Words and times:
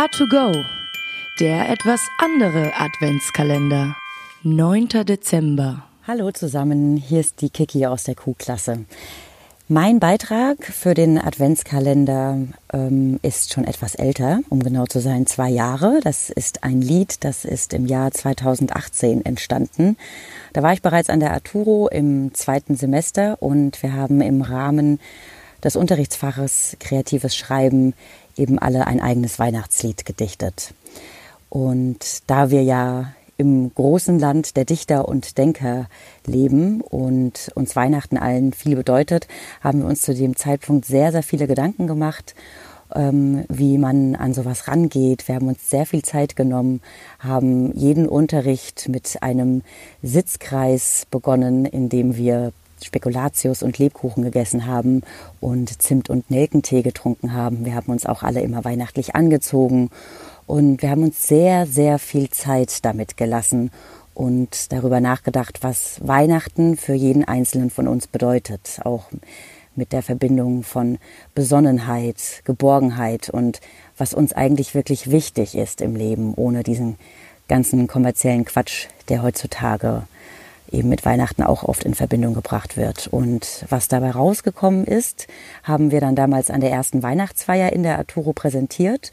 A2Go, 0.00 0.64
der 1.40 1.68
etwas 1.68 2.00
andere 2.16 2.72
Adventskalender. 2.74 3.94
9. 4.42 4.88
Dezember. 5.04 5.84
Hallo 6.06 6.30
zusammen, 6.30 6.96
hier 6.96 7.20
ist 7.20 7.42
die 7.42 7.50
Kiki 7.50 7.84
aus 7.84 8.04
der 8.04 8.14
Q-Klasse. 8.14 8.86
Mein 9.68 10.00
Beitrag 10.00 10.64
für 10.64 10.94
den 10.94 11.18
Adventskalender 11.18 12.38
ähm, 12.72 13.20
ist 13.20 13.52
schon 13.52 13.64
etwas 13.64 13.94
älter, 13.94 14.40
um 14.48 14.62
genau 14.62 14.86
zu 14.86 15.00
sein, 15.00 15.26
zwei 15.26 15.50
Jahre. 15.50 16.00
Das 16.02 16.30
ist 16.30 16.64
ein 16.64 16.80
Lied, 16.80 17.22
das 17.22 17.44
ist 17.44 17.74
im 17.74 17.84
Jahr 17.84 18.10
2018 18.10 19.26
entstanden. 19.26 19.98
Da 20.54 20.62
war 20.62 20.72
ich 20.72 20.80
bereits 20.80 21.10
an 21.10 21.20
der 21.20 21.34
Arturo 21.34 21.88
im 21.88 22.32
zweiten 22.32 22.74
Semester 22.74 23.36
und 23.42 23.82
wir 23.82 23.92
haben 23.92 24.22
im 24.22 24.40
Rahmen 24.40 24.98
des 25.64 25.76
Unterrichtsfaches 25.76 26.76
Kreatives 26.80 27.36
Schreiben 27.36 27.94
eben 28.36 28.58
alle 28.58 28.86
ein 28.86 29.00
eigenes 29.00 29.38
Weihnachtslied 29.38 30.04
gedichtet. 30.04 30.74
Und 31.48 32.22
da 32.28 32.50
wir 32.50 32.62
ja 32.62 33.12
im 33.40 33.72
großen 33.74 34.18
Land 34.18 34.56
der 34.56 34.66
Dichter 34.66 35.08
und 35.08 35.38
Denker 35.38 35.86
leben 36.26 36.82
und 36.82 37.50
uns 37.54 37.74
Weihnachten 37.74 38.18
allen 38.18 38.52
viel 38.52 38.76
bedeutet, 38.76 39.28
haben 39.62 39.80
wir 39.80 39.88
uns 39.88 40.02
zu 40.02 40.14
dem 40.14 40.36
Zeitpunkt 40.36 40.84
sehr, 40.84 41.10
sehr 41.10 41.22
viele 41.22 41.46
Gedanken 41.46 41.86
gemacht, 41.86 42.34
ähm, 42.94 43.44
wie 43.48 43.78
man 43.78 44.14
an 44.14 44.34
sowas 44.34 44.68
rangeht. 44.68 45.26
Wir 45.26 45.36
haben 45.36 45.48
uns 45.48 45.70
sehr 45.70 45.86
viel 45.86 46.02
Zeit 46.02 46.36
genommen, 46.36 46.82
haben 47.18 47.72
jeden 47.74 48.06
Unterricht 48.08 48.90
mit 48.90 49.22
einem 49.22 49.62
Sitzkreis 50.02 51.06
begonnen, 51.10 51.64
in 51.64 51.88
dem 51.88 52.16
wir 52.16 52.52
Spekulatius 52.84 53.62
und 53.62 53.78
Lebkuchen 53.78 54.22
gegessen 54.22 54.66
haben 54.66 55.02
und 55.40 55.82
Zimt 55.82 56.10
und 56.10 56.30
Nelkentee 56.30 56.82
getrunken 56.82 57.32
haben. 57.32 57.64
Wir 57.64 57.74
haben 57.74 57.92
uns 57.92 58.06
auch 58.06 58.22
alle 58.22 58.40
immer 58.40 58.64
weihnachtlich 58.64 59.14
angezogen 59.14 59.90
und 60.46 60.82
wir 60.82 60.90
haben 60.90 61.04
uns 61.04 61.26
sehr, 61.26 61.66
sehr 61.66 61.98
viel 61.98 62.30
Zeit 62.30 62.84
damit 62.84 63.16
gelassen 63.16 63.70
und 64.14 64.72
darüber 64.72 65.00
nachgedacht, 65.00 65.58
was 65.62 66.00
Weihnachten 66.06 66.76
für 66.76 66.94
jeden 66.94 67.24
Einzelnen 67.24 67.70
von 67.70 67.88
uns 67.88 68.06
bedeutet. 68.06 68.80
Auch 68.84 69.04
mit 69.76 69.92
der 69.92 70.02
Verbindung 70.02 70.62
von 70.62 70.98
Besonnenheit, 71.34 72.42
Geborgenheit 72.44 73.30
und 73.30 73.60
was 73.96 74.12
uns 74.14 74.32
eigentlich 74.32 74.74
wirklich 74.74 75.10
wichtig 75.10 75.56
ist 75.56 75.80
im 75.80 75.96
Leben, 75.96 76.34
ohne 76.34 76.62
diesen 76.62 76.96
ganzen 77.48 77.86
kommerziellen 77.86 78.44
Quatsch, 78.44 78.88
der 79.08 79.22
heutzutage 79.22 80.02
eben 80.72 80.88
mit 80.88 81.04
Weihnachten 81.04 81.42
auch 81.42 81.62
oft 81.62 81.84
in 81.84 81.94
Verbindung 81.94 82.34
gebracht 82.34 82.76
wird. 82.76 83.08
Und 83.08 83.64
was 83.68 83.88
dabei 83.88 84.10
rausgekommen 84.10 84.84
ist, 84.84 85.26
haben 85.62 85.90
wir 85.90 86.00
dann 86.00 86.16
damals 86.16 86.50
an 86.50 86.60
der 86.60 86.70
ersten 86.70 87.02
Weihnachtsfeier 87.02 87.72
in 87.72 87.82
der 87.82 87.98
Arturo 87.98 88.32
präsentiert. 88.32 89.10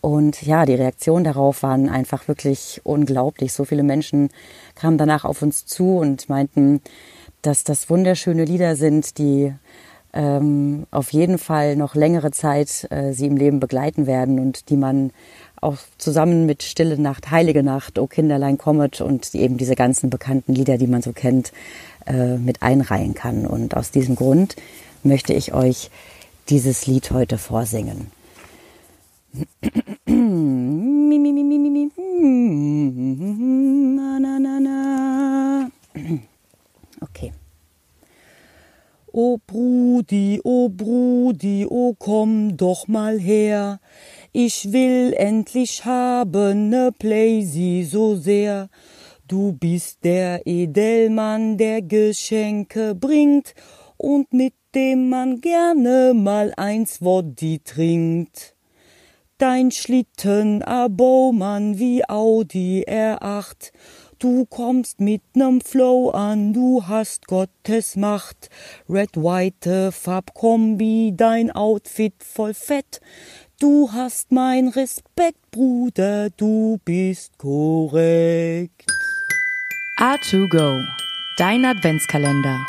Und 0.00 0.42
ja, 0.42 0.64
die 0.64 0.74
Reaktionen 0.74 1.24
darauf 1.24 1.62
waren 1.62 1.88
einfach 1.88 2.28
wirklich 2.28 2.80
unglaublich. 2.84 3.52
So 3.52 3.64
viele 3.64 3.82
Menschen 3.82 4.30
kamen 4.74 4.98
danach 4.98 5.24
auf 5.24 5.42
uns 5.42 5.66
zu 5.66 5.98
und 5.98 6.28
meinten, 6.28 6.80
dass 7.42 7.64
das 7.64 7.90
wunderschöne 7.90 8.44
Lieder 8.44 8.76
sind, 8.76 9.18
die 9.18 9.52
ähm, 10.12 10.86
auf 10.90 11.12
jeden 11.12 11.38
Fall 11.38 11.76
noch 11.76 11.94
längere 11.94 12.30
Zeit 12.30 12.86
äh, 12.90 13.12
sie 13.12 13.26
im 13.26 13.36
Leben 13.36 13.60
begleiten 13.60 14.06
werden 14.06 14.38
und 14.38 14.70
die 14.70 14.76
man 14.76 15.10
auch 15.60 15.76
zusammen 15.98 16.46
mit 16.46 16.62
Stille 16.62 16.98
Nacht, 16.98 17.30
Heilige 17.30 17.62
Nacht, 17.62 17.98
O 17.98 18.06
Kinderlein 18.06 18.58
kommet 18.58 19.00
und 19.00 19.34
eben 19.34 19.56
diese 19.58 19.74
ganzen 19.74 20.08
bekannten 20.08 20.54
Lieder, 20.54 20.78
die 20.78 20.86
man 20.86 21.02
so 21.02 21.12
kennt, 21.12 21.52
äh, 22.06 22.36
mit 22.36 22.62
einreihen 22.62 23.14
kann. 23.14 23.46
Und 23.46 23.76
aus 23.76 23.90
diesem 23.90 24.16
Grund 24.16 24.56
möchte 25.02 25.34
ich 25.34 25.52
euch 25.52 25.90
dieses 26.48 26.86
Lied 26.86 27.10
heute 27.10 27.38
vorsingen. 27.38 28.10
O 39.20 39.36
Brudi, 39.36 40.40
o 40.44 40.68
Brudi, 40.68 41.66
o 41.68 41.92
komm 41.98 42.56
doch 42.56 42.86
mal 42.86 43.18
her. 43.18 43.80
Ich 44.32 44.70
will 44.72 45.12
endlich 45.12 45.84
haben 45.84 46.68
ne 46.68 46.92
Playsee 46.96 47.82
so 47.82 48.14
sehr. 48.14 48.68
Du 49.26 49.54
bist 49.54 50.04
der 50.04 50.46
Edelmann, 50.46 51.58
der 51.58 51.82
Geschenke 51.82 52.94
bringt 52.94 53.56
und 53.96 54.32
mit 54.32 54.54
dem 54.72 55.08
man 55.08 55.40
gerne 55.40 56.12
mal 56.14 56.54
eins 56.56 57.02
Woddy 57.02 57.58
trinkt. 57.64 58.54
Dein 59.38 59.72
Schlitten, 59.72 60.62
a 60.62 60.86
Bowman 60.86 61.76
wie 61.80 62.08
Audi 62.08 62.84
R8. 62.88 63.72
Du 64.18 64.46
kommst 64.46 65.00
mit 65.00 65.22
nem 65.34 65.60
Flow 65.60 66.10
an, 66.10 66.52
du 66.52 66.82
hast 66.88 67.28
Gottes 67.28 67.94
Macht. 67.94 68.50
Red, 68.88 69.16
white 69.16 69.92
Farbkombi, 69.92 71.12
dein 71.16 71.52
Outfit 71.52 72.14
voll 72.24 72.52
fett. 72.52 73.00
Du 73.60 73.92
hast 73.92 74.32
mein 74.32 74.68
Respekt, 74.68 75.38
Bruder, 75.52 76.30
du 76.30 76.78
bist 76.84 77.38
korrekt. 77.38 78.86
A2Go, 79.98 80.84
dein 81.36 81.64
Adventskalender. 81.64 82.66